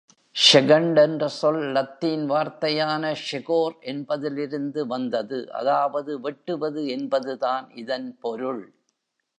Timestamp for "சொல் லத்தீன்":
1.27-2.25